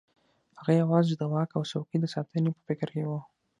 هغه 0.59 0.71
یوازې 0.81 1.13
د 1.17 1.23
واک 1.31 1.49
او 1.57 1.63
څوکۍ 1.71 1.97
د 2.01 2.05
ساتنې 2.13 2.49
په 2.55 2.61
فکر 2.67 2.87
کې 2.95 3.03
وو. 3.09 3.19